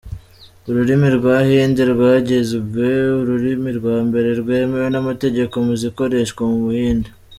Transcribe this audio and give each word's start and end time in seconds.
Ururimi 0.69 1.09
rwa 1.17 1.35
Hindi 1.49 1.81
rwagizwe 1.93 2.87
ururimi 3.19 3.69
rwa 3.79 3.97
mbere 4.07 4.29
rwemewe 4.41 4.87
n’amategeko 4.91 5.55
mu 5.65 5.73
zikoreshwa 5.81 6.41
mu 6.51 6.59
buhinde. 6.65 7.09